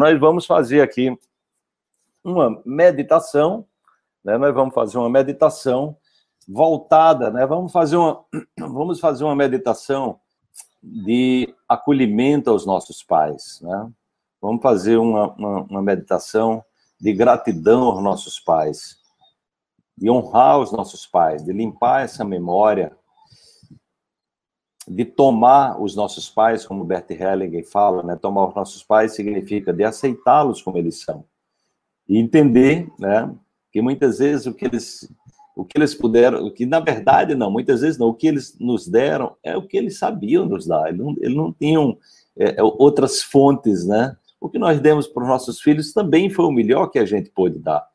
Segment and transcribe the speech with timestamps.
[0.00, 1.14] nós vamos fazer aqui
[2.24, 3.66] uma meditação,
[4.24, 4.38] né?
[4.38, 5.94] Nós vamos fazer uma meditação
[6.48, 7.44] voltada, né?
[7.44, 8.24] Vamos fazer uma,
[8.58, 10.18] vamos fazer uma meditação
[10.82, 13.92] de acolhimento aos nossos pais, né?
[14.40, 16.64] Vamos fazer uma, uma, uma meditação
[16.98, 18.96] de gratidão aos nossos pais,
[19.98, 22.96] de honrar os nossos pais, de limpar essa memória,
[24.90, 28.16] de tomar os nossos pais, como Bert Hellinger fala, né?
[28.16, 31.24] Tomar os nossos pais significa de aceitá-los como eles são
[32.08, 33.32] e entender, né?
[33.70, 35.08] Que muitas vezes o que eles
[35.54, 38.56] o que eles puderam, o que na verdade não, muitas vezes não, o que eles
[38.58, 41.96] nos deram é o que eles sabiam nos dar, eles não, eles não tinham
[42.36, 44.16] é, é outras fontes, né?
[44.40, 47.30] O que nós demos para os nossos filhos também foi o melhor que a gente
[47.30, 47.86] pôde dar.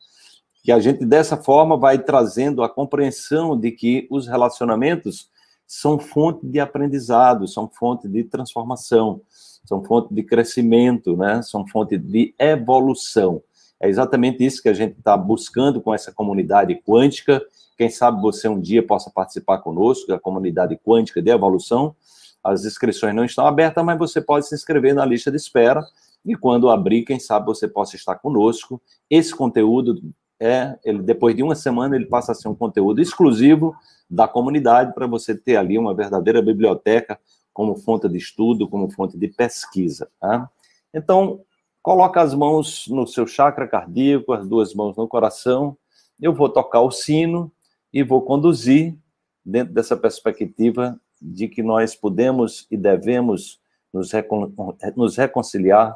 [0.63, 5.29] Que a gente, dessa forma, vai trazendo a compreensão de que os relacionamentos
[5.67, 9.21] são fonte de aprendizado, são fonte de transformação,
[9.65, 11.41] são fonte de crescimento, né?
[11.41, 13.41] são fonte de evolução.
[13.79, 17.41] É exatamente isso que a gente está buscando com essa comunidade quântica.
[17.77, 21.95] Quem sabe você um dia possa participar conosco, da comunidade quântica de evolução.
[22.43, 25.83] As inscrições não estão abertas, mas você pode se inscrever na lista de espera.
[26.23, 28.81] E quando abrir, quem sabe você possa estar conosco.
[29.09, 30.01] Esse conteúdo
[30.39, 33.75] é, ele, depois de uma semana, ele passa a ser um conteúdo exclusivo
[34.09, 37.19] da comunidade para você ter ali uma verdadeira biblioteca
[37.53, 40.09] como fonte de estudo, como fonte de pesquisa.
[40.19, 40.49] Tá?
[40.93, 41.41] Então,
[41.85, 45.77] Coloca as mãos no seu chakra cardíaco, as duas mãos no coração.
[46.19, 47.51] Eu vou tocar o sino
[47.93, 48.97] e vou conduzir
[49.45, 53.59] dentro dessa perspectiva de que nós podemos e devemos
[53.93, 54.51] nos, recon
[54.95, 55.95] nos reconciliar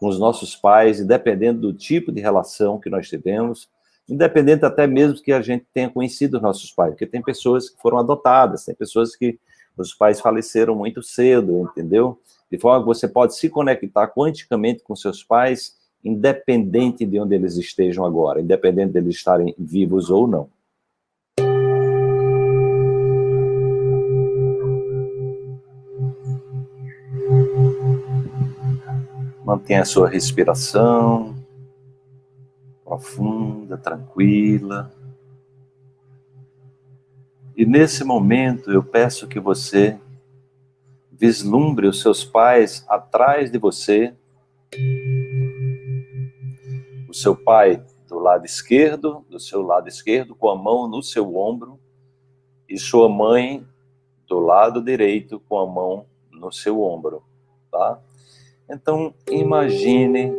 [0.00, 3.68] com os nossos pais, independente do tipo de relação que nós tivemos,
[4.08, 7.80] independente até mesmo que a gente tenha conhecido os nossos pais, porque tem pessoas que
[7.80, 9.38] foram adotadas, tem pessoas que
[9.76, 12.18] os pais faleceram muito cedo, entendeu?
[12.50, 17.56] de forma que você pode se conectar quanticamente com seus pais, independente de onde eles
[17.56, 20.48] estejam agora, independente de eles estarem vivos ou não.
[29.44, 31.35] Mantenha a sua respiração
[33.76, 34.92] tranquila.
[37.56, 39.98] E nesse momento eu peço que você
[41.10, 44.14] vislumbre os seus pais atrás de você.
[47.08, 51.36] O seu pai do lado esquerdo, do seu lado esquerdo, com a mão no seu
[51.36, 51.80] ombro,
[52.68, 53.66] e sua mãe
[54.26, 57.22] do lado direito, com a mão no seu ombro,
[57.70, 58.00] tá?
[58.68, 60.32] Então, imagine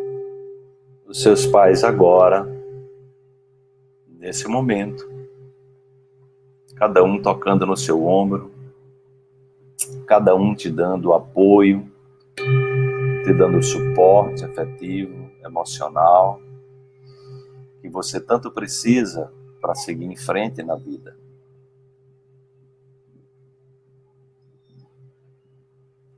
[1.08, 2.46] os seus pais agora,
[4.28, 5.10] nesse momento,
[6.76, 8.52] cada um tocando no seu ombro,
[10.06, 11.90] cada um te dando apoio,
[12.36, 16.42] te dando suporte afetivo, emocional,
[17.80, 21.16] que você tanto precisa para seguir em frente na vida.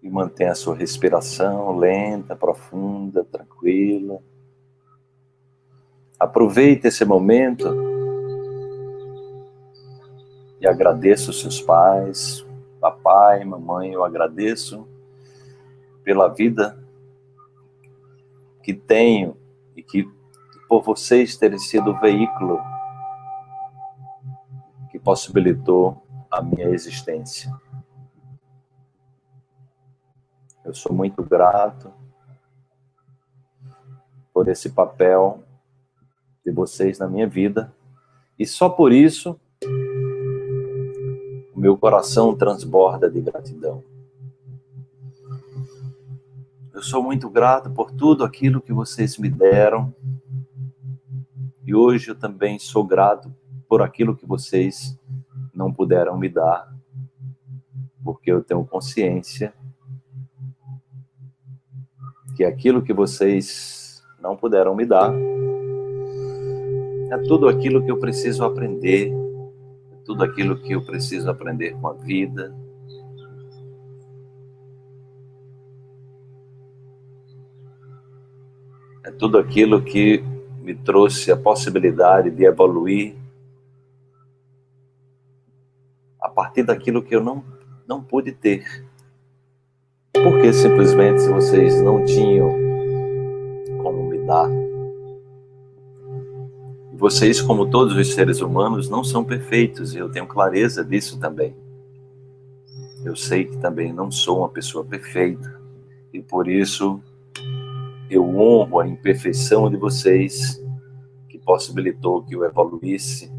[0.02, 4.20] E mantenha a sua respiração lenta, profunda, tranquila.
[6.20, 7.89] Aproveite esse momento
[10.60, 12.46] e agradeça os seus pais,
[12.80, 14.88] Papai, mamãe, eu agradeço
[16.02, 16.82] pela vida
[18.64, 19.36] que tenho
[19.76, 20.10] e que
[20.68, 22.58] por vocês terem sido o veículo
[24.90, 27.52] que possibilitou a minha existência.
[30.64, 31.92] Eu sou muito grato
[34.34, 35.44] por esse papel
[36.46, 37.74] de vocês na minha vida
[38.38, 39.38] e só por isso
[41.60, 43.84] meu coração transborda de gratidão.
[46.74, 49.94] Eu sou muito grato por tudo aquilo que vocês me deram.
[51.66, 53.36] E hoje eu também sou grato
[53.68, 54.98] por aquilo que vocês
[55.54, 56.74] não puderam me dar,
[58.04, 59.54] porque eu tenho consciência
[62.36, 65.14] que aquilo que vocês não puderam me dar
[67.12, 69.12] é tudo aquilo que eu preciso aprender
[70.10, 72.52] tudo aquilo que eu preciso aprender com a vida.
[79.04, 80.24] É tudo aquilo que
[80.64, 83.16] me trouxe a possibilidade de evoluir
[86.20, 87.44] a partir daquilo que eu não,
[87.88, 88.84] não pude ter.
[90.12, 92.59] Porque simplesmente vocês não tinham
[97.10, 101.56] vocês, como todos os seres humanos, não são perfeitos, e eu tenho clareza disso também.
[103.04, 105.60] Eu sei que também não sou uma pessoa perfeita,
[106.14, 107.02] e por isso
[108.10, 110.60] Eu honro a imperfeição de vocês
[111.28, 113.32] que possibilitou que eu evoluísse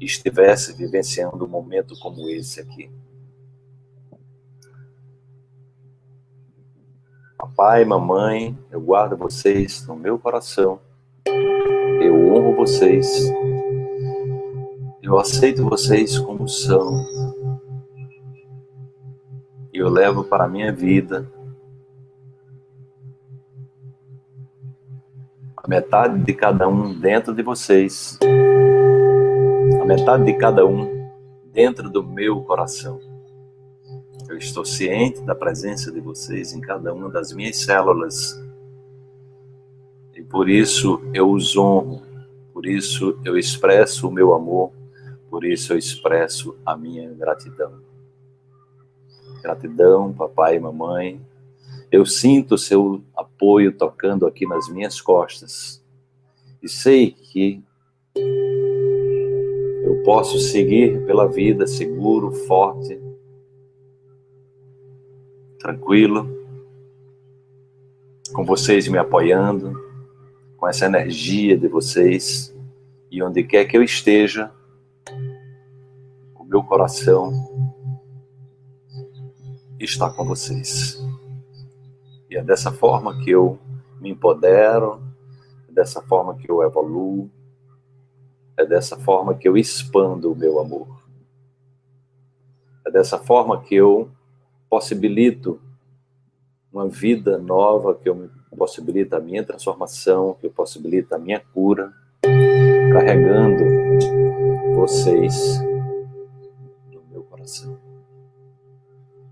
[0.00, 2.90] e estivesse vivenciando um momento como esse aqui.
[7.36, 10.80] Papai, mamãe, eu guardo vocês no meu coração.
[12.64, 13.30] Vocês.
[15.02, 17.04] Eu aceito vocês como são.
[19.70, 21.30] E eu levo para a minha vida
[25.54, 28.18] a metade de cada um dentro de vocês,
[29.78, 31.10] a metade de cada um
[31.52, 32.98] dentro do meu coração.
[34.26, 38.42] Eu estou ciente da presença de vocês em cada uma das minhas células.
[40.14, 42.13] E por isso eu os honro,
[42.54, 44.70] por isso eu expresso o meu amor,
[45.28, 47.80] por isso eu expresso a minha gratidão.
[49.42, 51.20] Gratidão, papai e mamãe.
[51.90, 55.82] Eu sinto o seu apoio tocando aqui nas minhas costas.
[56.62, 57.60] E sei que
[59.82, 63.00] eu posso seguir pela vida seguro, forte,
[65.58, 66.28] tranquilo,
[68.32, 69.83] com vocês me apoiando,
[70.64, 72.56] com essa energia de vocês,
[73.10, 74.50] e onde quer que eu esteja,
[76.34, 77.30] o meu coração
[79.78, 80.98] está com vocês.
[82.30, 83.58] E é dessa forma que eu
[84.00, 85.02] me empodero,
[85.68, 87.30] é dessa forma que eu evoluo,
[88.56, 90.88] é dessa forma que eu expando o meu amor.
[92.86, 94.10] É dessa forma que eu
[94.70, 95.60] possibilito
[96.74, 98.28] uma vida nova, que eu
[98.58, 101.92] possibilita a minha transformação, que eu possibilita a minha cura,
[102.92, 103.62] carregando
[104.74, 105.60] vocês
[106.92, 107.78] no meu coração.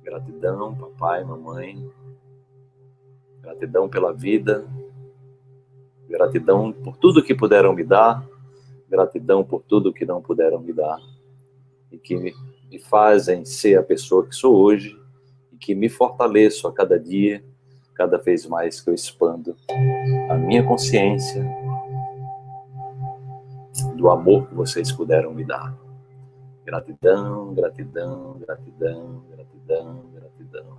[0.04, 1.90] Gratidão, papai, mamãe.
[3.40, 4.64] Gratidão pela vida.
[6.08, 8.24] Gratidão por tudo que puderam me dar.
[8.88, 11.00] Gratidão por tudo que não puderam me dar.
[11.90, 15.01] E que me fazem ser a pessoa que sou hoje
[15.62, 17.42] que me fortaleço a cada dia,
[17.94, 19.56] cada vez mais que eu expando
[20.28, 21.46] a minha consciência
[23.94, 25.72] do amor que vocês puderam me dar.
[26.64, 30.78] Gratidão, gratidão, gratidão, gratidão, gratidão.